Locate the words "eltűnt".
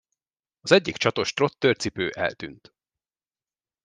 2.09-2.73